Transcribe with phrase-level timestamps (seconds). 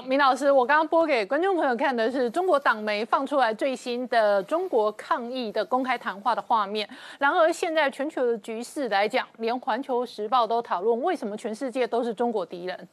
[0.00, 6.88] 明老师，我刚刚播给观众朋友看的是中国党媒放出来最新的中国抗疫的公开谈话的画面。
[7.18, 12.88] 然而，现在全球的局势来讲，连《环球时报》都讨论为什么全世界都是中国敌人。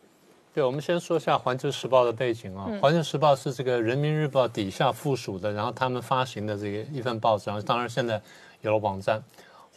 [0.54, 7.50] 对，我们先说一下《环球时报》的背景啊，《环球时报》是这个《人民日报》底下附属的，然后他们发行的这个一份报纸。
[7.50, 8.22] 然后当然，现在
[8.60, 9.18] 有了网站，《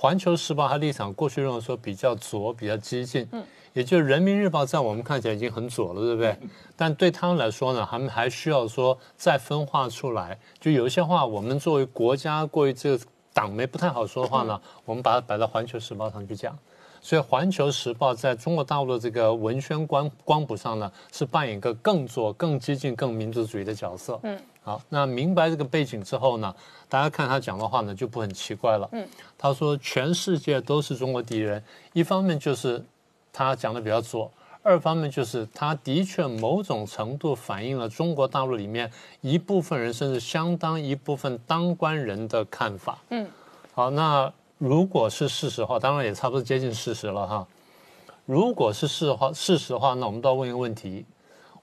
[0.03, 3.25] 环球时报》它立场过去认为说比较左、比较激进。
[3.31, 3.45] 嗯。
[3.73, 6.37] 也就是人民日报在我们看起来已经很左了，对不对？
[6.77, 10.37] 但对他们来说呢，他们还需要说再分化出来。
[10.59, 16.59] 就有一些话，我们作为国家过于这个党媒不太好说的话呢，我们把它摆到《环球时报》上去讲。
[17.01, 24.19] 所以《环球时报》在中国大陆的这个文宣光光谱上呢，是扮演一个更左、更激进、更民族主义的角色。
[24.25, 24.37] 嗯。
[24.63, 26.55] 好，那明白这个背景之后呢，
[26.89, 28.89] 大家看他讲的话呢，就不很奇怪了。
[28.93, 29.07] 嗯。
[29.37, 31.63] 他说：“全世界都是中国敌人。”
[31.93, 32.85] 一方面就是。
[33.35, 34.31] 他讲的比较左，
[34.63, 42.99] 二方面就是他的确某种程度反映了中国大陆里面一部分人甚至相当一部分当官人的看法。
[43.09, 43.27] 嗯，
[43.73, 47.47] 好，那如果是事实的话，当然也差不多接近事实了哈。
[48.27, 51.07] 如果是事实话事实的话，那我们都要问一个问题：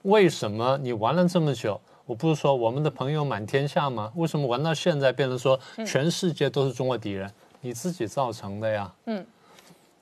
[0.02, 1.80] 为什么你玩了这么久？
[2.10, 4.10] 我不是说我们的朋友满天下吗？
[4.16, 7.30] 为什么玩到现在变成说全世界都是中国敌人？
[7.60, 8.92] 你自己造成的呀。
[9.06, 9.24] 嗯。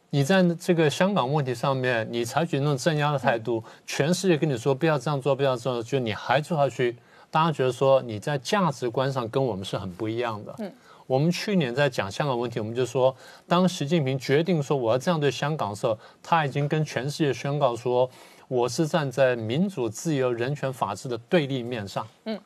[0.08, 6.96] 你在这个香港问题上面，你采取那种镇压的态度，全世界跟你说不要这样做，不要这样，就你还做下去，
[7.30, 10.54] 大家觉得说你在价值观上跟我们是很不一样的。
[10.60, 10.72] 嗯，
[11.06, 13.14] 我们去年在讲香港问题，我们就说，
[13.46, 18.08] 当习近平决定说我要这样对香港的时候，他已经跟全世界宣告说，
[18.48, 22.06] 我是站在民主、自由、人权、法治的对立面上。
[22.24, 22.40] 嗯。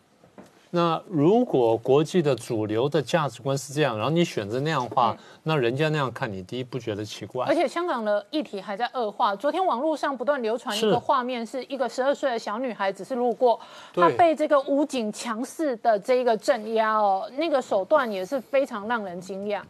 [0.75, 7.45] 那如果国际的主流的价值观是这样，然后你选择那样的话，那人家那样看你，第一不觉得奇怪。
[7.45, 9.37] 而且香港的议题还在恶化。
[9.37, 13.61] 昨天网络上不断流传一个画面，是一个十二岁的小女孩，只是路过，
[13.93, 19.61] 她被这个武警强势的这个镇压哦，那个手段也是非常让人惊讶。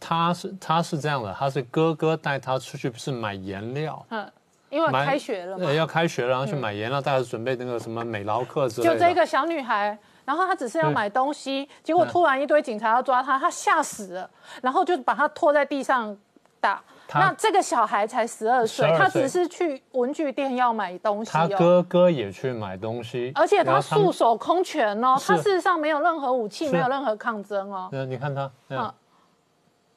[0.00, 4.04] 他是他是这样的，他是哥哥带他出去，不是买颜料。
[4.10, 4.28] 嗯。
[4.70, 8.94] 因为开学了嘛，要开学了，然后去买颜料，大家准备那个什么美劳课之类的。
[8.94, 14.30] 就这个小女孩，然后她只是要买东西，结果突然一堆警察要抓她，她吓死了，
[14.62, 16.16] 然后就把她拖在地上
[16.60, 16.82] 打。
[17.14, 21.30] 那这个小孩才十二岁，他只是去文具店要买东西。
[21.30, 27.88] 他哥哥也去买东西，而且他束手空拳哦，他事实上没有任何武器，没有任何抗争哦。
[27.92, 28.50] 嗯，你看他。
[28.68, 28.92] 嗯。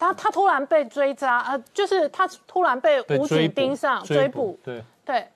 [0.01, 5.27] 他他突然被追扎，呃，就是他突然被武警盯上追捕，对对，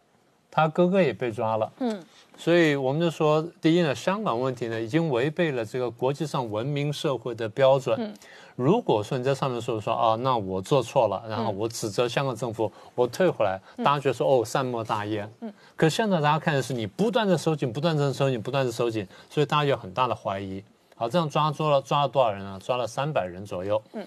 [0.50, 2.04] 他哥哥也被抓了，嗯，
[2.36, 7.96] 所以我们就说，第一呢，香港问题呢已经违背了这个国际上文明社会的标准。
[8.00, 8.12] 嗯，
[8.56, 15.32] 如果说你在上面说说啊，那我做错了，然后我指责香港政府，我退回来，大家觉得说哦，善莫大焉。
[15.42, 20.64] 嗯，可现在大家看的是你不断的收紧，不断的收紧，不断的收紧，所以大家有很大的怀疑。
[20.96, 22.58] 好，这样抓住了抓了多少人啊？
[22.58, 23.80] 抓了三百人左右。
[23.94, 24.04] 嗯。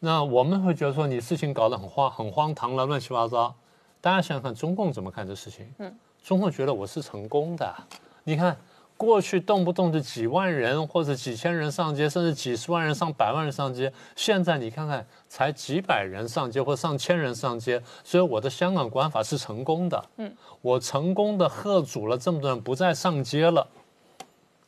[0.00, 3.52] 那我们会觉得说你事情搞得很荒很荒唐了，乱七八糟。
[4.00, 5.68] 大家想想看，中共怎么看这事情？
[5.78, 7.74] 嗯，中共觉得我是成功的。
[8.22, 8.56] 你看，
[8.96, 13.92] 过去动不动就几万人或者几千人上街，甚至几十万人、上百万人上街。
[14.14, 20.04] 现在你看看，才几百人上街或上千人上街，所以我的香港管法是成功的。
[20.18, 20.32] 嗯，
[20.62, 23.66] 我成功的喝阻了这么多人不再上街了，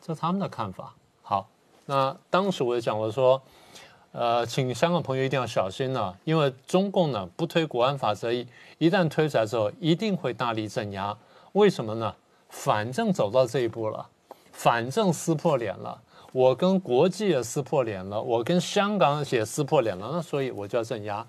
[0.01, 0.93] 这是他们的看法。
[1.23, 1.49] 好，
[1.87, 3.41] 那当时我就讲，我说。
[4.13, 8.45] 呃，请香港朋友一定要小心了，因为中共呢不推国安法则一，
[8.91, 11.17] 旦推出来之后，一定会大力镇压。
[11.53, 12.13] 为什么呢？
[12.49, 14.05] 反正走到这一步了，
[14.51, 16.01] 反正撕破脸了，
[16.33, 21.25] 我跟国际也撕破脸了，我跟香港也撕破脸了，那所以我就要镇压。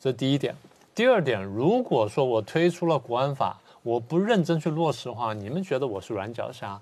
[0.00, 0.54] 这第一点。
[0.96, 6.80] 第二点，如果说我推出了国安法，我不认真去落实的话，你们觉得我是软脚虾？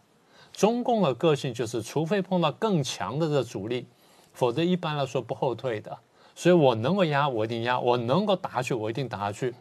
[0.54, 3.84] 中共的个性就是，除非碰到更强的这阻力。
[4.36, 5.96] 否则一般来说不后退的，
[6.34, 9.54] 所以我能够压我一定压，我能够打下去我一定打下去。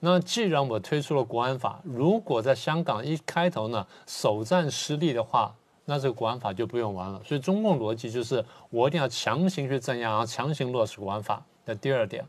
[0.00, 5.54] 那既然我推出了国安法，如果在香港一开头呢首战失利的话，
[5.84, 7.22] 那这个国安法就不用玩了。
[7.24, 11.40] 所以中共逻辑就是我一定要强行去镇压，强行落实国安法。
[11.64, 12.24] 那第二点，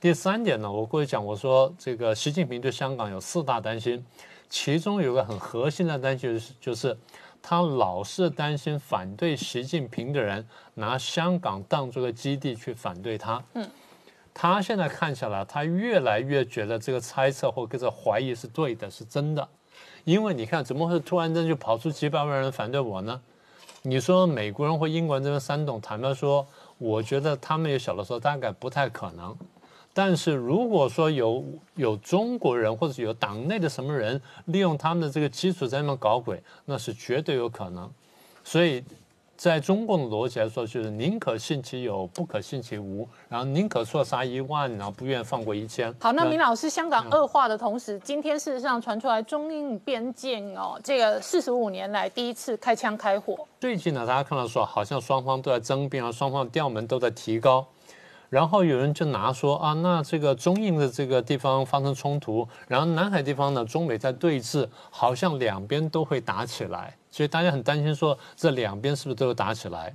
[0.00, 4.04] 第三点呢，我过去讲我说这个习近平对香港有四大担心，
[4.48, 6.98] 其中有个很核心的担心就是就是。
[7.42, 13.42] 他老是担心反对习近平的人拿香港当做个基地去反对他。
[13.54, 13.68] 嗯，
[14.32, 19.48] 他现在看下来，他越来越觉得这个猜测或者这怀疑是对的，是真的。
[20.04, 23.20] 因为你看，怎么会突然间就跑出几百万人反对我呢？
[23.82, 26.46] 你说美国人或英国人这边煽动，坦白说，
[26.78, 29.36] 我觉得他们也晓得说大概不太可能。
[29.92, 31.44] 但是如果说有
[31.74, 37.90] 有中国人或者有党内的什么人利用他们的这个基础在那搞鬼，那是绝对有可能。
[38.44, 38.82] 所以。
[39.40, 45.90] 在中共的逻辑来说，就是宁可信其有，不可信其无，然后宁可错杀一万，然后不愿放过一千。
[45.98, 53.48] 好，那明老师，香港恶化的同时，今天事实上传出来中印边境哦，这个四十五年来第一次开枪开火。
[53.58, 57.66] 最近呢，大家看到说，好像双方都在争辩啊，双方调门都在提高。
[58.30, 69.94] 然后有人就拿说啊，那这个中印的这个地方发生冲突，然后南海地方呢，中美在对峙，好像两边都会打起来，所以大家很担心说这两边是不是都会打起来？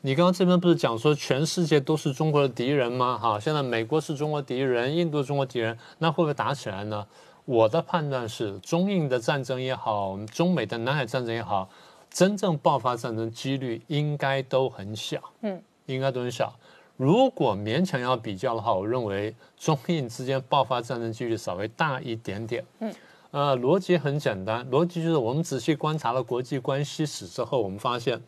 [0.00, 3.18] 你刚刚这边不是讲说全世界都是中国的敌人吗？
[3.18, 7.06] 哈，现在美国是中国敌人，印度中国敌人，那会不会打起来呢？
[7.46, 11.68] 我的判断是，中印的战争也好，中美的南海战争也好，
[12.10, 16.50] 真正爆发战争几率应该都很小，嗯，应该都很小。
[16.96, 22.64] 如果勉强要比较的话，我认为中印之间爆发战争几率稍微大一点点。
[22.78, 22.94] 嗯，
[23.32, 28.22] 呃，逻辑很简单，逻辑就是我们仔细观察了国际关系史之后，我们发现，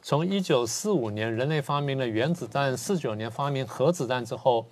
[0.00, 4.66] 从一九四五年人类发明了原子弹，四九年发明核子弹之后，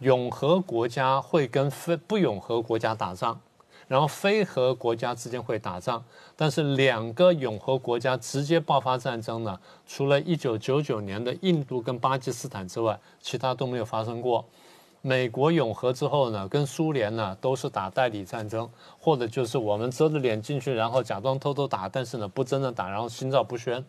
[0.00, 3.40] 永和国家会跟非不永和国家打仗。
[3.90, 6.00] 然后非核国家之间会打仗，
[6.36, 9.58] 但是两个永和国家直接爆发战争呢？
[9.84, 14.44] 除了一九九九年的印度跟巴基斯坦之外，其他都没有发生过。
[15.02, 18.70] 美国永和之后呢，跟苏联呢都是打代理战争，
[19.00, 23.84] 或者就是我们遮着脸进去，然后假装偷偷打，但是呢不真的打，然后心照不宣。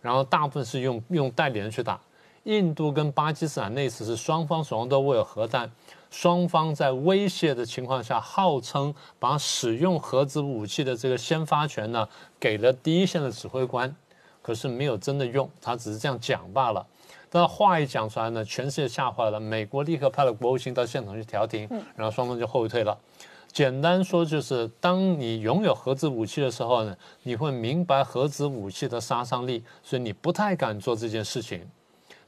[0.00, 2.00] 然后大部分是用用代理人去打。
[2.44, 5.70] 印度跟巴基斯坦那次是双方手上都握有核弹。
[6.16, 12.08] 双方在威胁的情况下，号称把使用核子武器的这个先发权呢，
[12.38, 13.92] 给了第一线的指挥官，
[14.40, 16.86] 可是没有真的用，他只是这样讲罢了。
[17.28, 22.96] 但话一讲出来呢，全世界吓坏了，美国立刻派了国务卿到现场去调停，然后双方就后退了。
[23.52, 31.68] 简单说就是，当你拥有核子武器的时候呢，你会明白核子武器的杀伤力，所以你不太敢做这件事情。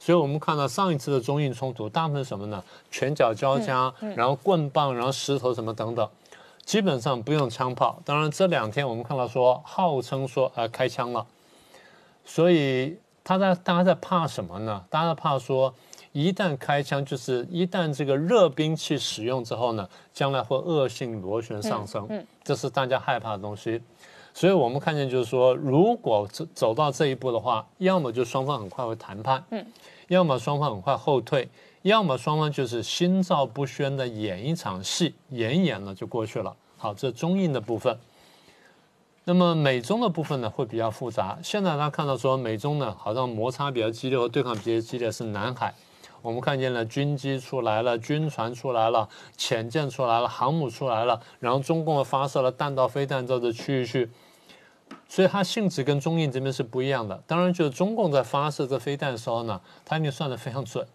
[0.07, 2.63] 所以我们看到上一次的中印冲突，大部分什么呢？
[2.89, 6.09] 拳脚交加，然后棍棒，然后石头什么等等，
[6.63, 8.01] 基本上不用枪炮。
[8.05, 11.27] 当然这两天我们看到说，号称说呃开枪了，
[12.23, 14.81] 所以他在大家在怕什么呢？
[14.89, 15.73] 大家怕说，
[16.13, 23.81] 一旦开枪，就是一旦这个热兵器使用之后呢，将来会恶性螺旋上升，这是大家害怕的东西。
[24.33, 29.65] 所以我们看见就是说，如果走走到这一步的话，要么就双方很快会谈判，嗯。
[30.07, 31.49] 要么双方很快后退，
[31.81, 36.55] 要么双方就是心照不宣的演一场戏，演一演了就过去了。
[36.77, 37.97] 好，这中印的部分。
[39.25, 41.37] 那么美中的部分呢，会比较复杂。
[41.43, 45.73] 现在大家看到说，美中呢好像摩擦比较激烈和对抗比较激烈是南海。
[46.21, 54.09] 我们看见了军机出来了，军船出来了，潜舰出来了，航母出来了，然后中共发射了弹道飞弹到这区域去。
[55.09, 57.21] 所以它性质跟中印这边是不一样的。
[57.25, 60.85] 当然，就是中共在发射这飞弹的时候呢，它一定算得非常准。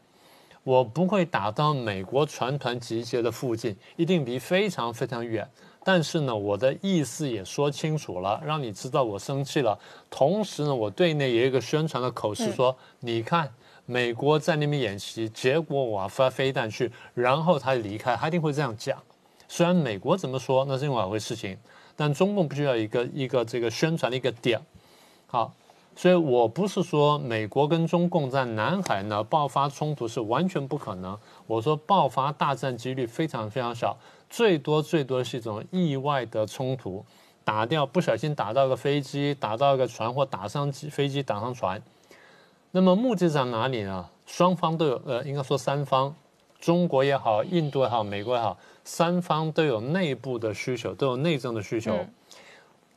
[0.65, 5.49] 我不会打到美国船团集结的附近，一定离非常非常远。
[5.83, 9.77] 但是呢，我的意思也说清楚了，让你知道我生气了。
[10.09, 13.53] 同时呢，我对内也有一个宣传的口实，说你看
[13.85, 18.97] 美国在那边演习，结果我发飞弹去，然后他离开，他一定会这样讲。
[19.49, 21.59] 虽然美国怎么说，那是另外一回事情。
[21.97, 24.61] 但中共不需要一个一个这个宣传的一个点，
[25.27, 25.53] 好，
[25.95, 33.97] 所以我不是说美国跟中共在南海呢爆发冲突是完全不可能，我说爆发大战几率非常非常小，
[34.31, 37.05] 最多最多是一种意外的冲突，
[37.45, 41.83] 打掉不小心打到个飞机，打到个船或打上机飞机打上船，
[42.71, 44.09] 那么目的在哪里呢？
[44.25, 46.15] 双方都有，呃，应该说三方，
[46.59, 48.57] 中国也好，印度也好，美国也好。
[48.85, 52.07] 三方都有内部的需求，都有内政的需求。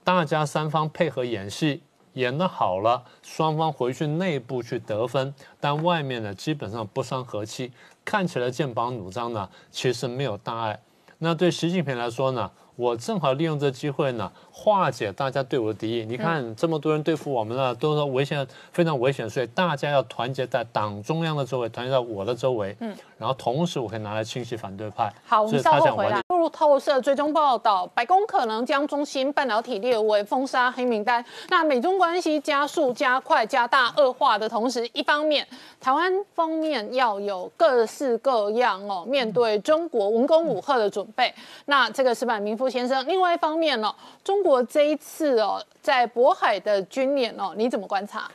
[0.04, 1.82] 大家三方配合演戏，
[2.14, 7.72] 演的好了，双方回去内部去得分，但外面呢基本上不伤和气，
[8.04, 10.80] 看起来剑拔弩张呢，其实没有大碍。
[11.20, 12.52] 那对习近平来说呢？
[12.78, 16.04] 我正好利用这机会呢，化解大家对我的敌意。
[16.04, 22.76] 你看这么多人对付我们了，都说危险，非常危险，所以大家要团结在党中央的周围，团结在我的周围。
[22.82, 25.10] 嗯，然后同时我可以拿来清洗反对派。
[25.26, 26.20] 好，我们稍后回来。
[26.38, 31.24] 路透社追踪报道，白宫可能将中芯半导体列为封杀黑名单。
[31.50, 35.48] 那美中关系加速、加快、加大恶化的同时，一方面
[35.80, 41.34] 台湾方面要有各式各样哦面对中国文攻武吓的准备。
[41.66, 43.06] 那这个是板明夫先生。
[43.08, 48.30] 另外一方面呢，中国这一次哦在渤海的军演哦，你怎么观察？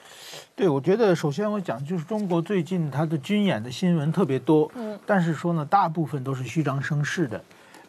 [0.55, 7.41] 对，我觉得首先我讲就是中国最近它的军演的新闻特别多，嗯，但是说呢，大部分都是虚张声势的。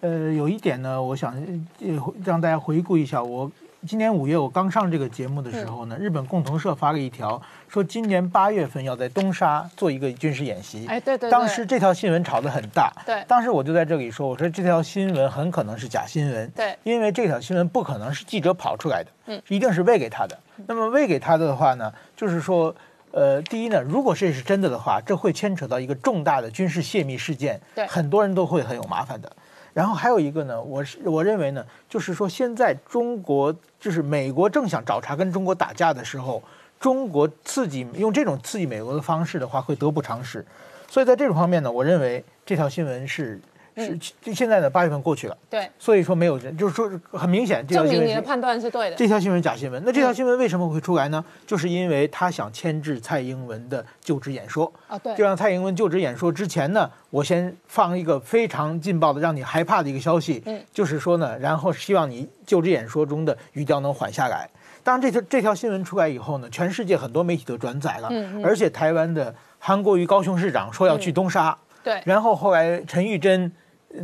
[0.02, 1.34] 呃，有一点呢，我想
[1.80, 3.50] 呃让大家回顾一下，我
[3.88, 10.88] 今年五月我刚上这个节目的时候呢，日本共同社发了一条，说今年八月份要在东沙做一个军事演习。
[10.88, 11.30] 哎，对对。
[11.30, 12.92] 当时这条新闻炒得很大。
[13.06, 13.24] 对。
[13.28, 16.50] 当时我就在这里说，我说这条新闻很可能是假新闻。
[16.56, 16.76] 对。
[16.84, 20.36] 因为这条新闻不可能是记者跑出来的，嗯，一定是喂给他的。
[20.66, 22.76] 那么喂给他的话呢，就是说，
[23.12, 29.32] 呃，第一呢，如果这是真的的话，这会牵扯到一个重大的军事泄密事件，对，很多人都会很有麻烦的。
[29.74, 36.42] 然后还有一个呢，我是我认为呢，就是说现在中国就是美国正想找茬跟中国打架的时候，
[36.80, 40.46] 中国刺激用这种刺激美国的方式的话，会得不偿失。
[40.88, 43.40] 所以在这种方面呢，我认为这条新闻是。
[43.76, 48.96] 是，就现在呢，八月份过去了，对，所以说没有人，就是说很明显，证明你的判断是对的。
[48.96, 51.24] 这条新闻假新闻，那这条新闻为什么会出来呢？
[51.46, 64.50] 就是因为他想牵制蔡英文的就职演说啊，对，就让蔡英文就职演说之前呢，我先放一个非常劲爆的，让你害怕的一个消息，嗯，就是说呢，然后希望你就职演说中的语调能缓下来。
[64.84, 73.52] 当然，这条这条新闻出来以后呢，全世界很多媒体都转载了，嗯，而且台湾的韩国瑜高雄市长说要去东沙，对，然后后来陈玉珍。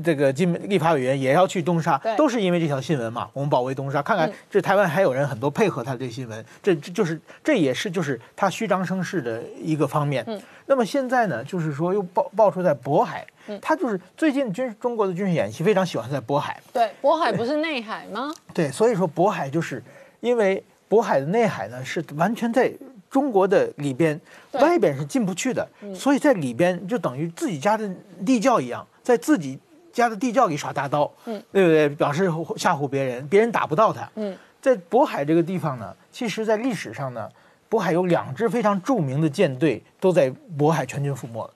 [0.03, 3.29] 这个进立法委员也要去东沙，都是因为这条新闻嘛。
[3.31, 10.25] 我们保卫东沙，看看这台湾还有人很多配合他这新闻，这这就是这也是就是他虚张声势的一个方面。
[10.27, 13.25] 嗯那么现在呢，就是说又爆爆出在渤海，
[13.61, 16.61] 他就是最近军中国的军事演习非常喜欢在渤海。
[16.73, 18.29] 对，渤海不是内海吗？
[18.53, 19.81] 对，所以说渤海就是
[20.19, 22.69] 因为渤海的内海呢是完全在
[23.09, 24.19] 中国的里边，
[24.53, 27.89] 外边是进不去的，所以在里边就等于自己家的
[28.25, 29.59] 地窖一样，在自己。
[29.93, 31.89] 家的地窖里耍大刀，嗯，对不对？
[31.89, 34.07] 表示吓唬别人，别人打不到他。
[34.13, 37.27] 嗯，在渤海这个地方呢，其实，在历史上呢，
[37.67, 41.51] 渤海有两支非常著名的舰队都在渤海全军覆没了。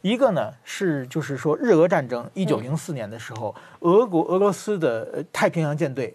[0.00, 6.12] 一个呢是就是说日俄战争一九零四年的时候，俄国俄罗斯的太平洋舰队，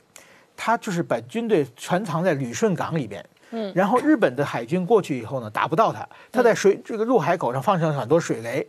[0.58, 3.26] 他就是把军队全藏在旅顺港里边。
[3.52, 8.68] 嗯，然后日本的海军过去以后呢，打不到他，他在水这个入海口上放上很多水雷，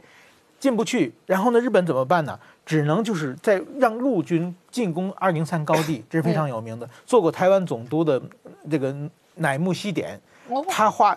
[0.59, 1.13] 进不去。
[1.27, 2.39] 然后呢，日本怎么办呢？
[2.65, 6.89] 只能就是在让陆军进攻二零三高地，这是非常有名的。
[7.05, 8.23] 做过台湾总督的
[8.71, 8.95] 这个
[9.35, 10.21] 乃木希典，
[10.69, 11.17] 他花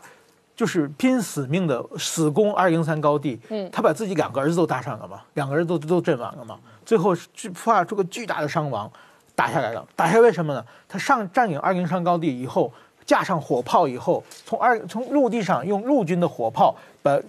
[0.56, 3.40] 就是拼死命的死攻二零三高地。
[3.50, 6.58] 嗯，他把自己两个儿子都搭上了嘛，两个儿子都都阵亡了嘛。
[6.84, 8.92] 最后是发出个巨大的伤亡，
[9.36, 9.88] 打下来了。
[9.96, 10.66] 打下来为什么呢？
[10.90, 12.74] 他上占领二零三高地以后，
[13.06, 17.20] 架上火炮以后，从二从陆地上用陆军的火炮把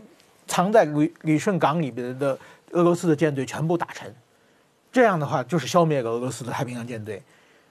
[0.46, 2.38] 藏在旅旅顺港里边的。
[2.70, 4.12] 俄罗斯的舰队全部打沉，
[4.90, 7.22] 这样的话就是消灭了俄罗斯的太平洋舰队。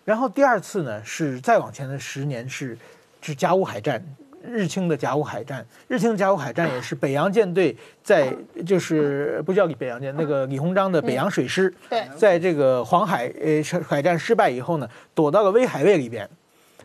[0.06, 2.78] 然后第二次呢，是再往前的十年是
[3.22, 4.02] 是甲午海战，
[4.42, 5.66] 日清的甲午海战。
[5.90, 8.34] 日清的甲午海战也是北洋舰队在
[8.66, 11.74] 就是不叫李北洋舰，那个李鸿章的北洋水师，
[12.16, 16.30] 在这个黄海呃海战失败以后呢，躲到了威海卫里边，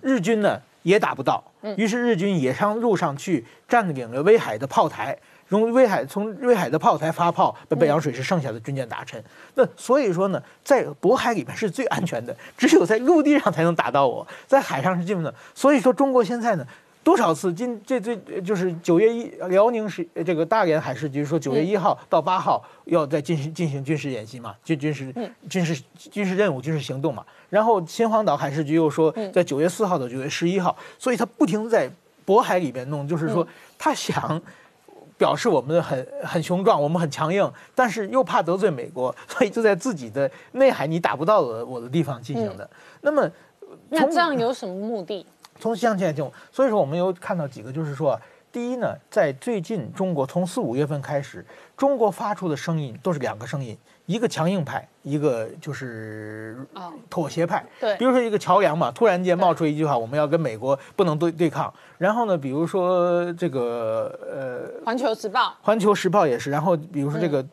[0.01, 1.43] 日军呢也打不到，
[1.77, 5.17] 于是日军也上陆上去占领了威海的炮台。
[5.51, 9.23] 从威海从威海的炮台发炮，把北洋水师剩下的军舰打沉。
[9.55, 15.35] 那所以说呢，在渤海里面是最安全的，只有在陆地上才能打到我，在海上是进不的。
[15.55, 16.67] 所以说中国现在呢，
[17.09, 25.11] 多少次今这最就是九月一辽宁是这个大连海事局说九月一号到八号要再进行进行军事演习嘛，军军事
[25.49, 27.25] 军事军事任务军事行动嘛。
[27.49, 31.91] 然后秦皇岛海事局又说在九月四号到九月十一号，所以他不停在
[32.27, 33.49] 渤海里边弄，就是说
[33.79, 34.39] 他想。
[35.17, 42.71] 表示我们很很雄壮，我们很强硬，但是又怕得罪美国， 所以就在自己的内海你打不到的我的地方进行的。
[43.01, 43.29] 那么，
[43.89, 45.27] 那这样有什么目的？
[45.59, 51.45] 从相前就所以说我们有看到几个，就是说，第一呢，在最近中国从四五月份开始，
[51.77, 53.77] 中国发出的声音都是两个声音。
[54.07, 56.67] 一个强硬派，一个就是
[57.11, 57.63] 妥协派。
[57.79, 61.71] 对，比如说一个乔梁嘛，突然间冒出一句话，我们要跟美国不能对对抗。
[61.99, 66.51] 然后呢，比如说这个呃，《环球时报》，《环球时报》也是。
[66.51, 67.45] 然后比如说这个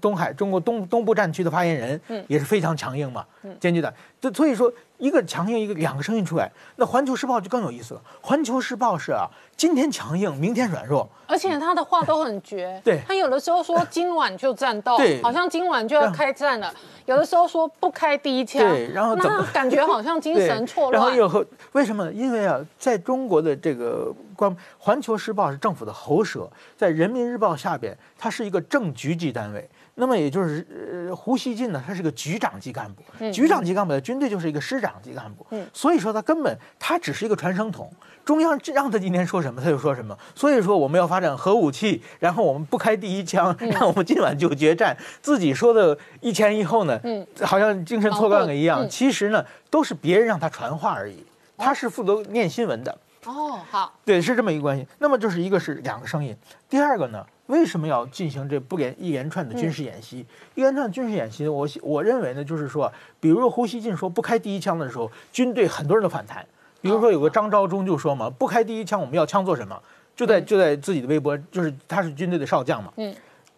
[0.00, 3.22] 东海中国东东部战区的发言人，也是非常强硬嘛。
[3.60, 3.92] 坚决党。
[4.20, 8.00] 这所以说，一个强硬，一个两个声音出来，那《环球时报》就更有意思了。
[8.26, 12.80] 《环球时报》是啊，今天强硬，明天软弱，而且他的话都很绝。
[12.84, 16.68] 对他有的时候说今晚就战斗，对好像今晚就要开战了；
[17.06, 20.92] 有的时候说不开第一枪，对然后那感觉好像精神错乱。
[20.92, 22.12] 然后又和为什么呢？
[22.12, 29.68] 因为啊，在中国的这个官，《环球时报》是政府的喉舌，在《人民日报》下边，它是一个正局级单位。
[30.00, 30.64] 那么也就是，
[31.08, 33.02] 呃，胡锡进呢，他是个局长级干部，
[33.32, 37.92] 局长级干部的军队就是一个师长级干部，所以说他根本他只是一个传声筒，
[38.24, 40.16] 中央让他今天说什么他就说什么。
[40.36, 44.96] 所以说我们要发展核武器，然后我们不开第一枪， 让我们今晚就决战。
[45.20, 47.00] 自己说的一前一后呢，
[47.42, 51.24] 好像精神错乱了一样，其实呢都是别人让他传话而已，
[51.56, 52.96] 他是负责念新闻的。
[53.24, 54.86] 哦，好，对，是这么一个关系。
[55.00, 56.34] 那么就是一个是两个声音，
[56.70, 60.24] 第二个呢，为什么要进行这不连一连串的军事演习？
[60.54, 62.90] 一连串的军事演习，我我认为呢，就是说，
[63.20, 66.46] 比如说胡锡进说不开第一枪的时候，军队很多人都反弹。
[66.80, 69.76] 比如说有个张召忠就说嘛，不开第一枪，我们要枪做什么？
[70.14, 73.14] 就在就在自己的微博，就是他是军队的少将嘛，嗯，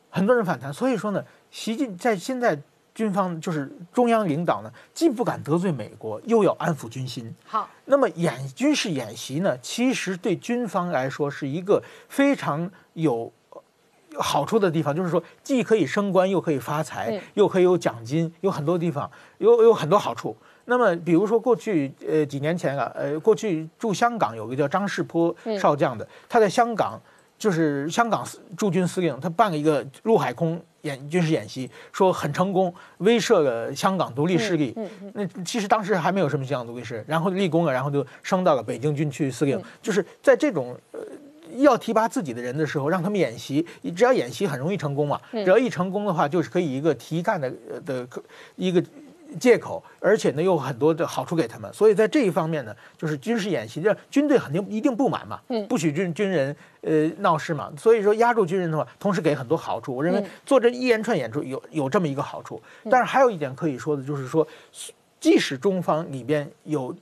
[0.09, 0.73] 很多人反弹。
[0.73, 2.59] 所以说呢，习近在现在
[2.95, 7.35] 军方就是中央领导呢，既不敢得罪美国，又要安抚军心。
[7.45, 13.33] 好，那么演军事演习呢，其实对军方来说是一个非常有有
[14.19, 20.37] 好处的地方，就是说既可以升官，又可以发财，嗯又可以有奖金，有很多地方有有很多好处。
[20.67, 27.01] 那么，比如说过去呃几年前啊，呃过去驻香港有个叫张世坡少将的，他在香港
[27.39, 28.25] 就是香港
[28.57, 34.77] 驻军司令，他办了一个陆海空演军事演习，说很成功，威慑了香港独立势力。
[35.15, 39.61] 那其实当时还没有什么香港独立势力，然后立功了，然后就升到了北京军区司令。
[39.83, 41.01] 就是在这种呃
[41.57, 45.21] 要提拔自己的人的时候，让他们演习，只要演习很容易成功嘛。
[45.33, 48.09] 只要一成功的话，就是可以一个提干的呃的
[48.57, 48.83] 一个。
[49.39, 59.95] 借口，而且呢又有很多的好处给他们，所以在这一方面呢，就是军事演习，让军队肯定一定不满嘛，不许军军人呃闹事嘛，所以说压住军人的话，同时给很多好处。
[59.95, 64.45] 我认为做这一连串演出有有这么一个好处，但是还有一点可以说的就是说，
[65.21, 66.93] 即使中方里边有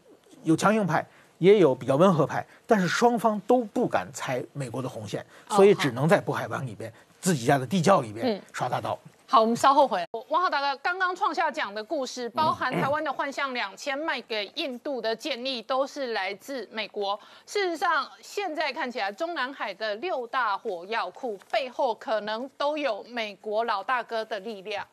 [0.45, 1.07] 有强硬派，
[1.39, 8.99] 也有比较温和派，但是双方都不敢踩美国的红线，所以只能在渤海湾里边自己家的地窖里边耍大刀。
[9.31, 10.09] 好，我们稍后回来。
[10.31, 17.19] 汪浩大哥刚刚创下讲的故事，包含台湾的幻象两千卖给印度的建议，都是来自美国。
[17.45, 24.87] 事实上，现在看起来，中南海的六大火药库背后可能都有美国老大哥的力量。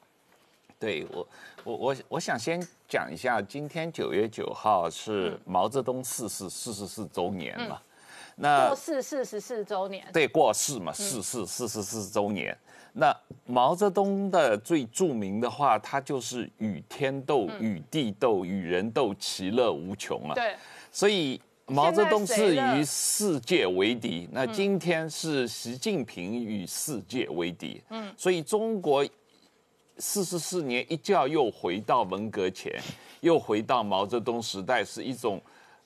[0.77, 1.25] 对我，
[1.63, 2.61] 我我我想先
[2.95, 7.77] 讲一下，今天九月九号是毛泽东逝世四十四周年嘛？
[8.37, 12.57] 那过世四十四周年，对过世嘛，逝世四十四周年。
[12.93, 13.13] 那
[13.45, 20.33] 毛泽东的最著名的话，他就是与天斗、与地斗、与人斗，其乐无穷啊。
[20.33, 20.55] 对，
[20.89, 27.83] 所以毛泽东是与世界为敌，那今天是习近平与世界为敌。
[27.89, 29.05] 嗯，所以中国
[29.97, 32.73] 四十四年一觉又回到文革前，
[33.21, 35.41] 又回到毛泽东时代，是一种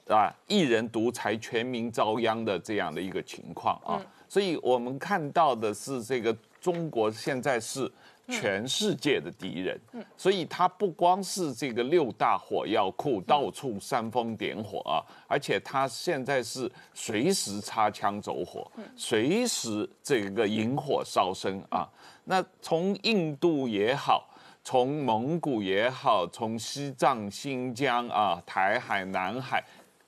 [0.07, 4.01] 啊一人独裁、全民遭殃的这样的一个情况啊。
[4.27, 7.91] 所以我们看到的是这个中国现在是。
[8.29, 9.79] 全世界的敌人，
[10.15, 21.89] 所以它不光是这个六大火药库到处煽风点火啊，而且它现在是随时擦枪走火，随时这个引火烧身啊。
[22.25, 24.29] 那从印度也好，
[24.63, 29.63] 从蒙古也好，从西藏、新疆啊、台海、南海、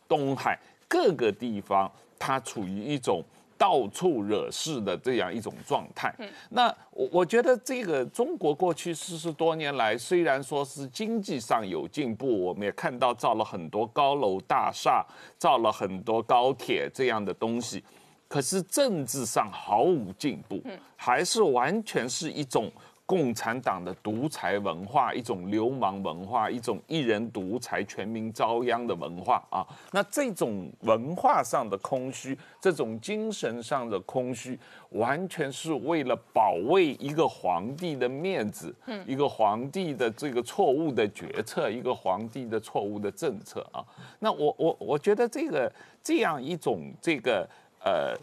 [0.08, 0.58] 东海
[0.88, 3.24] 各个地方，它处于一种。
[3.62, 6.12] 到处惹事的这样一种状态。
[6.50, 15.06] 那我我觉得这个中国过去四十多年来，虽然说是经济上有进步，我们也看到造了很多高楼大厦，
[15.38, 17.84] 造了很多高铁这样的东西，
[18.28, 20.60] 可是政治上毫无进步，
[20.96, 22.72] 还是完全是一种。
[23.12, 29.68] 共产党的独裁文化，一种流氓文化，一种一人独裁、全民遭殃的文化啊！
[29.92, 34.58] 那这种文化上的空虚，这种精神上的空虚，
[34.92, 38.74] 完全是为了保卫一个皇帝的面子，
[39.06, 43.84] 一个皇帝的这个错误的决策，一个皇帝的错误的政策啊！
[44.20, 45.70] 那我我我觉得这个
[46.02, 47.46] 这样一种这个
[47.84, 48.16] 呃。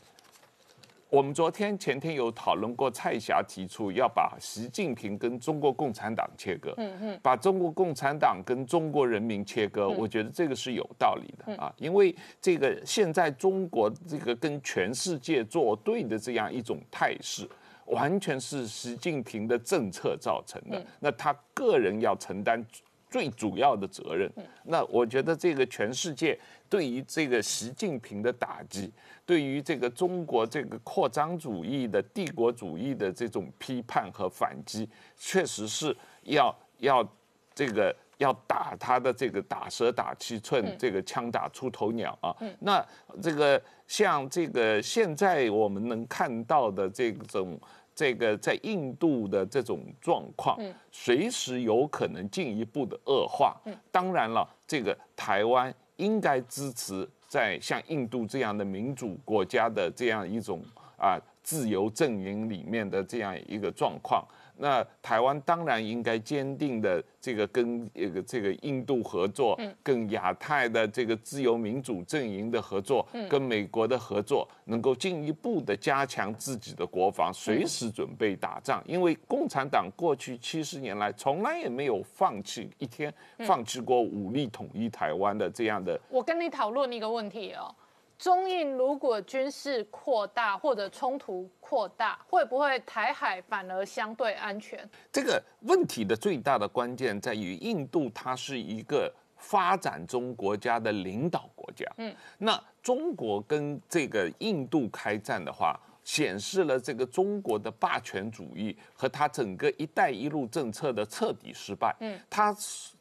[1.10, 17.48] 我们昨天前天有讨论过，蔡霞提出要把习近平跟中国共产党切割，嗯嗯，把中国共产党跟中国人民切割，我觉得这个是有道理的啊，因为这个现在中国这个跟全世界作对的这样一种态势，
[17.86, 22.62] 完全是习近平的政策造成的，那他个人要承担
[23.10, 24.30] 最主要的责任。
[24.64, 28.92] 那我觉得这个全世界对于这个习近平的打击，
[29.24, 37.06] 对于这个中国这个扩张主义的帝国主义的这种批判和反击，确实是要要
[37.54, 42.34] 这个要打他的这个打蛇打七寸，这个枪打出头鸟啊。
[42.60, 42.84] 那
[43.22, 47.58] 这个像这个现在我们能看到的这种。
[47.98, 50.56] 这个在印度的这种状况，
[50.92, 53.60] 随时有可能进一步的恶化。
[53.90, 60.62] 当然了，这个台湾应该支持在像印度这样的民主国家的这样一种
[60.96, 64.24] 啊自由阵营里面的这样一个状况。
[64.58, 78.82] 那台湾当然应该坚定的这个跟这个这个印度合作，跟亚太的这个自由民主阵营的合作，跟美国的合作，能够进一步的加强自己的国防，随时准备打仗。
[78.86, 83.12] 因为共产党过去七十年来从来也没有放弃一天，
[83.46, 85.98] 放弃过武力统一台湾的这样的。
[86.10, 87.74] 我跟你讨论一个问题哦。
[88.18, 94.86] 中印如果军事扩大或者冲突扩大，会不会台海反而相对安全？
[95.12, 101.86] 这个问题的最大的关键在于，印度它是一个发展中国家的领导国家。
[101.98, 111.94] 嗯，那中国跟这个印度开战的话，显示了这个中国的霸权主义和它整个“一带一路”政策的彻底失败。
[112.00, 112.52] 嗯，它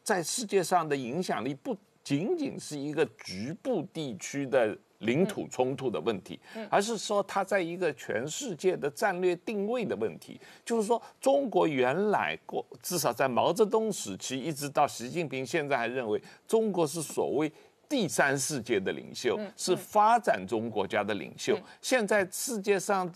[0.04, 4.78] 在世界上的影响力不仅仅是一个局部地区的。
[4.98, 6.38] 领土冲突的问题，
[6.70, 10.40] 而是说它在一个全世界的战略定位的问题。
[10.64, 17.50] 就是说，中国原来过至少在毛泽东时期，一直到习近平现在还认为中国是所谓
[17.88, 21.58] 第三世界的领袖，是发展中国家的领袖。
[21.80, 23.10] 现在世界上。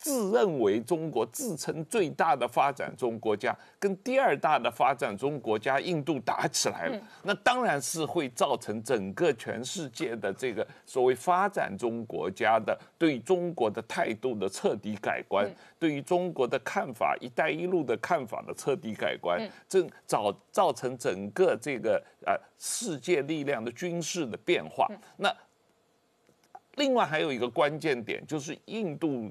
[0.00, 15.46] 自认为中国自称最大的发展中国家，跟第二大的发展中国家印度打起来了，那当然是会造成整个全世界的这个所谓发展中国家的对中国的态度的彻底改观，
[15.78, 24.88] 对于中国的看法、一带一路的看法的彻底改观，正造造成整个这个呃世界力量的军事的变化。
[25.18, 25.30] 那
[26.76, 29.30] 另外还有一个关键点就是印度。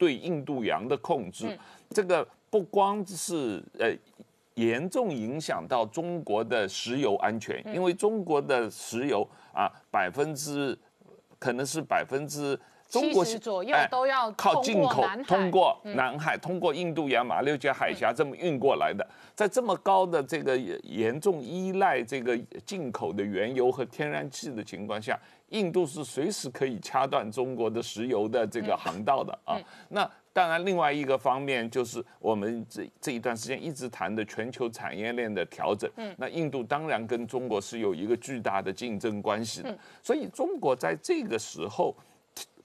[0.00, 1.58] 对印度洋的控制，
[1.90, 3.94] 这个不光是呃
[4.54, 10.76] 严重影响到中国的石油安全，因为中国的石油啊百分之
[11.38, 12.58] 可能是百分之
[12.90, 25.18] 中国左右都要靠进口，通过南海，通过印度洋、马六甲海峡这么运过来的，在这么高的这个严重依赖这个进口的原油和天然气的情况下。
[25.50, 29.58] 印度是随时可以掐断中国的石油的这个航道的啊。
[29.88, 35.90] 那当然，另外一个方面就是我们这这一段时间一直谈的全球产业链的调整。
[35.96, 39.76] 嗯，那印度当然跟中国是有一个巨大的竞争关系的。
[40.00, 41.92] 所以中国在这个时候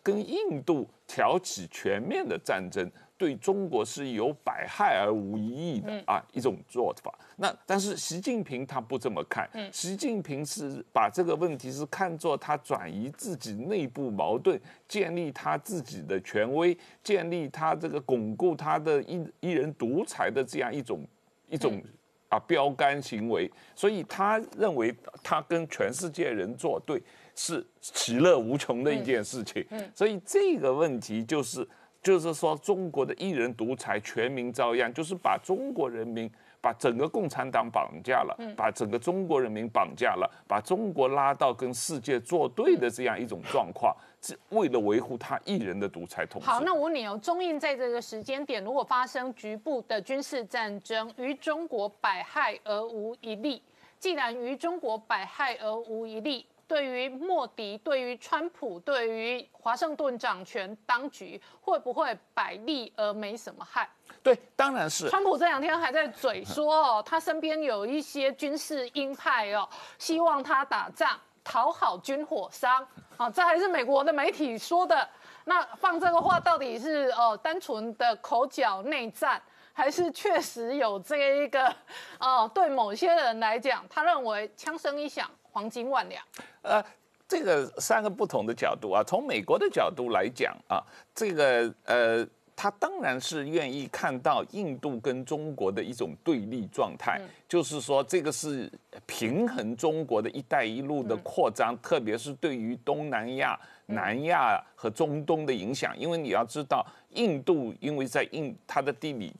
[0.05, 2.87] 跟印度挑起全面的战争。
[3.17, 7.17] 对中国是有百害而无一益的啊一种做法。
[7.37, 21.07] 那但是习近平他不这么看，习近平是把这个问题是看作他转移自己内部矛盾，建立他自己的权威，建立他这个巩固他的一一人独裁的这样一种
[21.47, 21.81] 一种
[22.27, 23.49] 啊标杆行为。
[23.73, 27.01] 所以他认为他跟全世界人作对
[27.36, 29.65] 是其乐无穷的一件事情。
[29.93, 31.67] 所以这个问题就是。
[32.06, 46.48] 就是说，中国的一人独裁、全民遭殃，就是把中国人民、把整个共产党绑架了，把整个中国人民绑架了，把中国拉到跟世界作对的这样一种状况，是为了维护他一人的独裁统治。
[46.48, 53.60] 好，那我问你哦，中印在这个时间点，如果发生局部的军事战争，于中国百害而无一利。
[53.98, 56.45] 既然于中国百害而无一利。
[56.67, 63.88] 对于莫迪，对于川普，对于华盛顿掌权当局，会不会百利而没什么害？
[64.23, 65.08] 对，当然是。
[65.10, 69.67] 川普这两天还在嘴说哦，他身边有一些军事鹰派哦，
[69.99, 72.86] 希望他打仗讨好军火商
[73.17, 75.08] 啊，这还是美国的媒体说的。
[75.43, 79.39] 那放这个话到底是哦单纯的口角内战，
[79.71, 81.71] 还是确实有这一个
[82.19, 82.49] 哦？
[82.51, 85.30] 对某些人来讲，他认为枪声一响。
[85.55, 86.21] 黄金万两，
[86.63, 86.83] 呃，
[87.29, 98.69] 这个三个不同的角度啊，从美国的角度来讲啊，这个呃，他当然是愿意看到印度跟中国的一种对立状态，就是说这个是
[99.05, 109.33] 平衡中国的一带一路的扩张，特别是对于东南亚、南亚和中东的影响，因为你要知道，印度因为在印它的地理。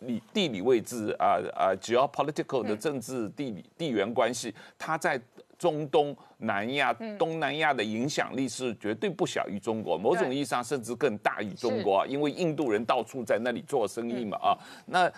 [0.00, 5.18] 理地理位置啊啊，geopolitical 的政治地理地缘关系，它在
[5.58, 15.10] 中东南亚、东南亚的影响力是绝对不小于中国，某种意义上甚至更大于中国，因为印度人到处在那里做生意嘛啊，那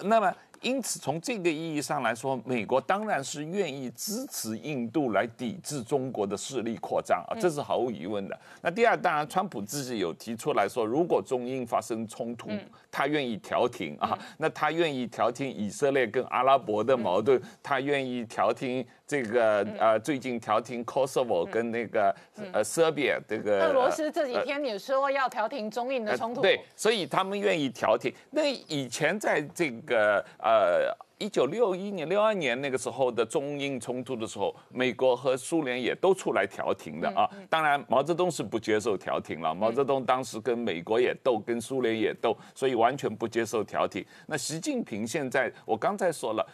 [0.00, 0.34] 那么。
[0.62, 8.36] 因此，从这个意义上来说，美国当然是愿意支持印度来抵制中国的势力扩张啊，这是毫无疑问的。
[8.62, 12.48] 那第二，当然，川普自己有提出来说，如果中印发生冲突，
[12.90, 22.14] 他愿意调停啊，那他愿意调停以色列跟阿拉伯的矛盾，他愿意调停这个呃，最近调停 Kosovo 跟那个
[22.52, 23.68] 呃 Serbia 这个。
[23.68, 26.42] 俄罗斯这几天也说要调停中印的冲突。
[26.42, 28.12] 对，所以他们愿意调停。
[28.30, 30.24] 那以前在这个。
[30.38, 37.28] 呃，一九六一年、六二年那个时候的中印冲突的时候，美国和苏联也都出来调停的啊。
[37.48, 39.54] 当然，毛泽东是不接受调停了。
[39.54, 44.04] 毛泽东当时跟美国也斗，跟苏联也斗，所以完全不接受调停。
[44.26, 46.46] 那习近平现在，我刚才说了。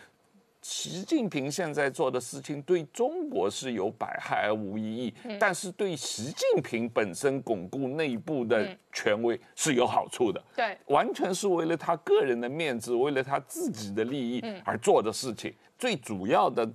[0.63, 10.41] 习近平现在做的事情对中国是有百害而无一益，但是对习近平本身巩固内部的权威是有好处的。
[10.55, 15.53] 对，完全是为了他个人的面子，为了他自己的利益而做的事情。
[15.77, 16.69] 最主要的，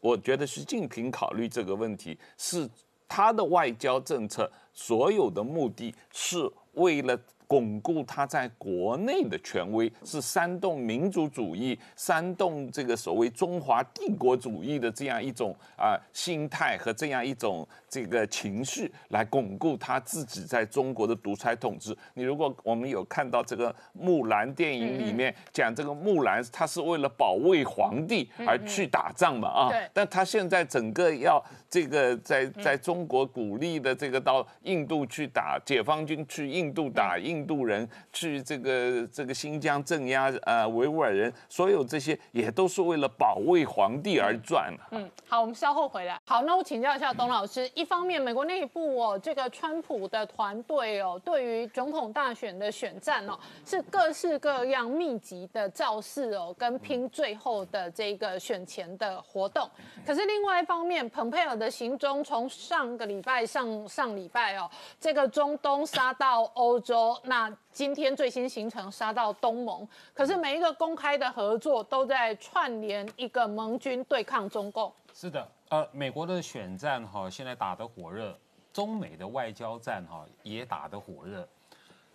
[0.00, 2.68] 我觉得习近平考虑这个问题是
[3.08, 6.38] 他的外交政策所有的目的是
[6.74, 7.18] 为了。
[7.50, 21.96] 巩固他在国内的权威，是煽动民族主义、煽动这个所谓中华帝国主义的这样一种啊心态和这样一种这个情绪，来巩固他自己在中国的独裁统治。
[22.14, 29.70] 你如果我们有看到这个木兰电影里面讲这个木兰，她是为了保卫皇帝而去打仗嘛啊？
[29.92, 37.39] 但他现在整个要这个在在中国鼓励的这个到印度去打解放军去印度打印。
[37.40, 44.70] 印度人去这个这个新疆镇压呃维吾尔人，所有这些也都是为了保卫皇帝而转。
[44.90, 46.20] 嗯，好，我们稍后回来。
[46.26, 59.66] 好，那我请教一下董老师，一方面美国内部哦，这个川普的团队哦，对于总统大选的选战哦，是各式各样密集的造势哦，跟拼最后的这个选前的活动。
[60.04, 64.68] 可是另外一方面，蓬佩尔的行踪从上个礼拜上上礼拜哦，
[65.00, 67.16] 这个中东杀到欧洲。
[67.30, 74.92] 那今天最新行程杀到东盟，可是每一个公开的合作都在串联一个盟军对抗中共。
[75.14, 78.36] 是的，呃，美国的选战哈现在打得火热，
[78.72, 81.46] 中美的外交战哈也打得火热。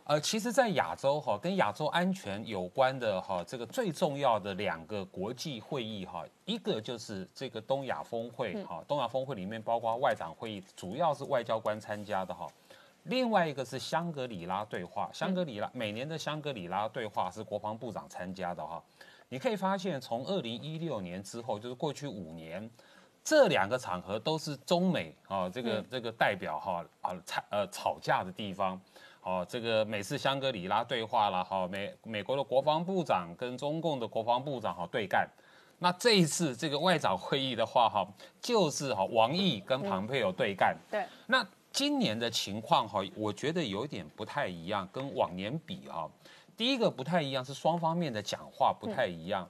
[0.03, 12.45] 呃，其实，在亚洲哈跟亚洲安全有关的哈这个最重要的两个国际会议哈，一个就是这个东亚峰会哈，东亚峰会里面包括外长会议，主要是外交官参加的哈。
[13.05, 18.81] 另外一个是香格里拉对话，香格里拉每年的香格里拉对话是国防部长参加的哈。
[19.29, 22.67] 你可以发现，从二零一六年之后，就是过去五年，
[23.23, 28.79] 这两个场合都是中美啊这个这个代表哈啊吵呃吵架的地方。
[29.21, 35.27] 哦，这个每次香格里拉对话了哈，美美国的国防部长跟中共的国防部长哈对干。
[35.77, 38.07] 那这一次这个外长会议的话哈，
[38.41, 40.75] 就是哈王毅跟庞佩有对干。
[40.89, 41.45] 对，那。
[41.75, 46.09] 今年的情况哈，我觉得有点不太一样，跟往年比哈。
[46.55, 49.45] 第一个不太一样是双方面的讲话不太一样。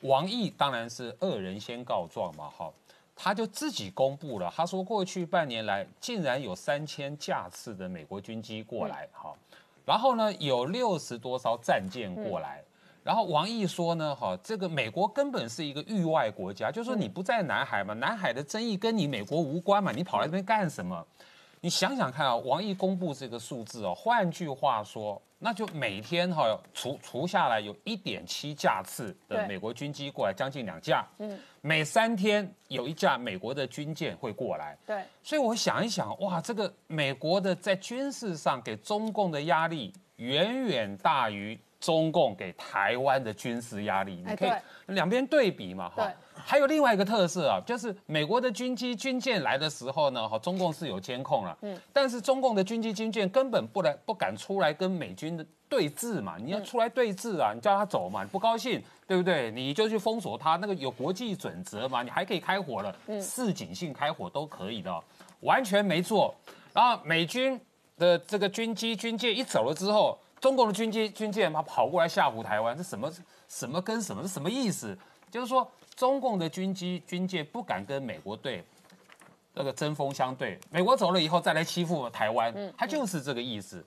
[0.00, 2.72] 王毅当然是恶人先告状嘛哈，
[3.14, 9.32] 他就自己公布了，他说过去半年来竟然有三千架次的美国军机过来哈，
[9.84, 12.60] 然后呢有六十多艘战舰过来，
[13.04, 21.06] 然后王毅说呢哈，这个美国根本是一个域外国家，就说你不在南海嘛，南海的争议跟你美国无关嘛，你跑来这边干什么？
[21.60, 31.06] 你想想看啊，王毅公布这个数字哦，换句话说，那就每天哈除除下来有一点七架次的美国军机过来，将近两架。
[31.18, 34.76] 嗯，每三天有一架美国的军舰会过来。
[34.86, 41.58] 对，所以我想一想，哇，这个美国的在军事上给中共的压力远远大于。
[41.80, 44.50] 中共给台湾的军事压力，你可以
[44.88, 46.12] 两边对比嘛，哈。
[46.42, 59.50] 还有另外一个特色啊，就是美国的军机军舰来的时候呢，哈，中共是有监控了，嗯，但是中共的军机军舰根本不来不敢出来跟美军的对峙嘛，你要出来对峙啊，你叫他走嘛，你不高兴，对不对？
[59.50, 65.02] 你就去封锁他，那个有国际准则嘛，你还可以开火了，示警性开火都可以的，
[65.40, 66.34] 完全没做。
[66.72, 67.60] 然后美军
[67.98, 70.18] 的这个军机军舰一走了之后。
[70.40, 73.12] 中共的军机军舰嘛跑过来吓唬台湾，这什么
[73.48, 74.96] 什么跟什么是什么意思？
[75.30, 78.64] 就是说中共的军机军舰不敢跟美国对
[79.54, 83.84] 那个针锋相对，美国走了以后再来欺负台湾，他就是这个意思。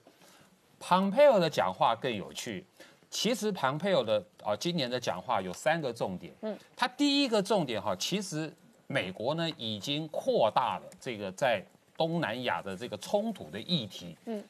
[0.78, 2.64] 蓬佩尔的讲话更有趣，
[3.10, 6.32] 其实庞佩尔的啊今年的讲话有三个重点。
[6.42, 8.52] 嗯，他第一个重点哈，其实
[8.86, 11.64] 美国呢已经扩大了这个在
[11.96, 14.14] 东南亚的这个冲突的议题。
[14.26, 14.44] 嗯，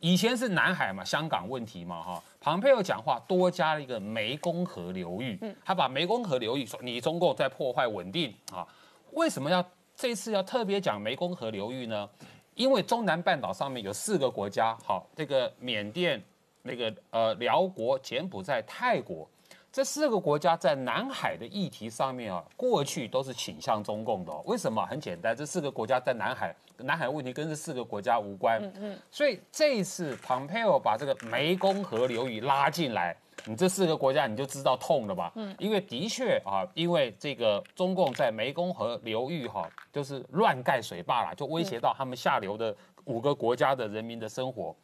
[0.00, 2.22] 以前是南海嘛，香港问题嘛，哈。
[2.40, 5.38] 庞佩奥讲话多加了一个湄公河流域。
[5.42, 8.66] 嗯，他把湄公河流域说你中共在破坏稳定啊。
[9.12, 12.08] 为什么要这次要特别讲湄公河流域呢？
[12.54, 16.22] 因为中南半岛上面有四个国家，好，这个缅甸。
[16.68, 19.30] 那个呃，辽国、柬埔寨、泰国
[19.76, 24.32] 这四个国家在南海的议题上面啊，过去都是倾向中共的。
[24.46, 24.82] 为什么？
[24.86, 28.58] 很简单，这四个国家在南海，南海问题跟这四个国家无关。
[28.62, 28.98] 嗯嗯。
[29.10, 35.30] 所以这一次，Pompeo 把这个湄公河流域拉进来，你这四个国家你就知道痛了吧？
[35.34, 35.54] 嗯。
[35.58, 44.74] 因为的确啊，因为这个中共在湄公河流域哈，就是乱盖水坝了，就威胁到他们下流的五个国家的人民的生活。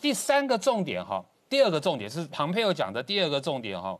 [0.00, 3.96] 第三个重点哈，第二个重点是蓬佩奥讲的第二个重点哈，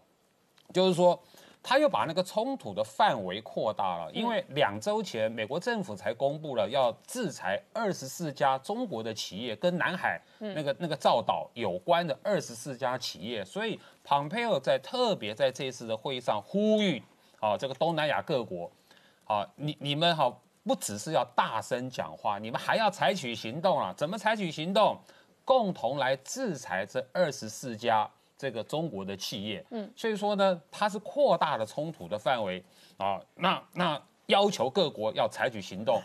[0.72, 1.20] 就是说
[1.62, 17.02] 他又把那个冲突的范围扩大了，因为两周前美国政府才公布了要制裁二十四家中国的企业，跟南海那个那个造岛有关的二十四家企业，所以庞佩奥在特别在这次的会议上呼吁
[17.40, 18.70] 啊，这个东南亚各国
[19.24, 23.94] 啊，你你们好不只是要大声讲话，你们还要采取行动啊？
[23.96, 24.98] 怎么采取行动？
[25.46, 28.10] 共同来制裁这二十四家
[28.44, 32.62] 这个中国的企业，嗯，所以说呢，它是扩大了冲突的范围
[32.98, 36.02] 啊，那那要求各国要采取行动。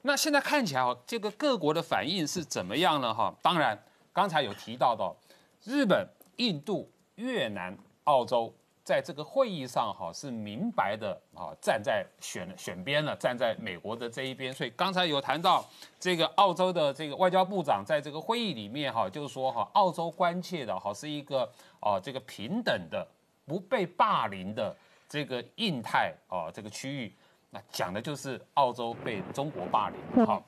[0.00, 3.12] 那现在看起来哦，这个各国的反应是怎么样呢？
[3.12, 3.78] 哈，当然
[4.14, 5.14] 刚才有提到的，
[5.62, 8.50] 日本、印度、越南、澳洲。
[8.84, 14.52] 在这个会议上，哈是明白的啊，站在选选边了，站在美国的这一边。
[14.52, 15.64] 所以刚才有谈到
[15.98, 23.06] 这个澳洲的这个外交部长在这个会议里面，哈，就是说哈，澳洲关切的哈是一个啊这个平等的、
[23.46, 24.76] 不被霸凌的
[25.08, 27.14] 这个印太啊这个区域。
[27.48, 30.26] 那讲的就是澳洲被中国霸凌。
[30.26, 30.44] 好，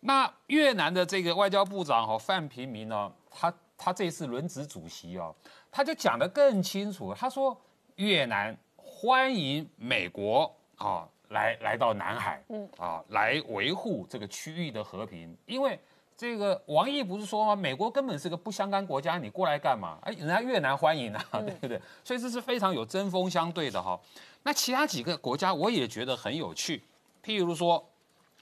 [0.00, 5.34] 那越南的这个外交部长哈范平明呢，他他这次轮值主席哦。
[5.70, 7.54] 他就讲得更清楚，他说
[7.96, 15.78] 越南欢迎美国啊来来到南海，嗯啊来维护这个区域的和平，因为
[16.16, 17.54] 这个王毅不是说吗？
[17.54, 19.98] 美国根本是个不相干国家，你过来干嘛？
[20.02, 21.78] 哎，人家越南欢迎啊，对不对？
[22.02, 24.00] 所以这是非常有针锋相对的哈。
[24.42, 26.82] 那其他几个国家我也觉得很有趣，
[27.22, 27.86] 譬如说，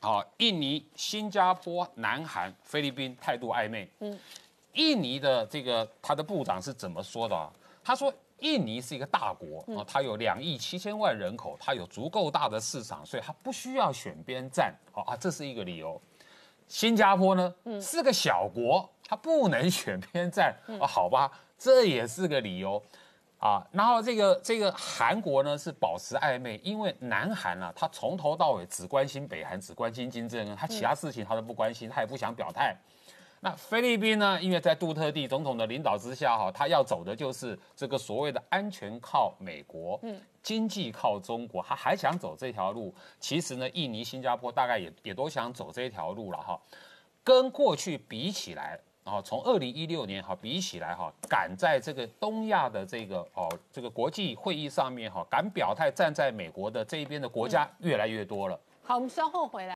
[0.00, 4.16] 啊印尼、新加坡、南韩、菲律宾态度暧昧，嗯。
[4.74, 7.34] 印尼的这个他的部长是怎么说的？
[7.34, 7.50] 啊
[7.86, 14.74] 他说，印尼是一个大国啊，它有两亿七千万人口，它有足够大的市场，所以它不需要选边站。
[14.90, 16.00] 好啊，这是一个理由。
[16.66, 22.82] 新加坡呢，是个小国，它不能选边站啊，好吧，这也是个理由
[23.38, 23.62] 啊。
[23.70, 32.74] 然后这个这个韩国呢是保持暧昧，因为南韩啊，他从头到尾只关心北韩，只关心金正恩，他其他事情他都不关心，他也不想表态。
[33.44, 34.40] 那菲律宾呢？
[34.40, 42.94] 因为在杜特地总统的领导之下，哈，他要走的就是这个所谓的安全靠美国，嗯，经济靠中国，他还想走这条路。
[43.20, 46.58] 其实呢，印尼、新加坡大概也也都想走这条路了，哈。
[47.22, 58.58] 跟过去比起来，啊，从二零一六年哈比起来，哈，敢在这个东亚的这个哦这个国际会议上面，哈，敢表态站在美国的这一边的国家越来越多了。
[58.82, 59.72] 好，我们稍后回来。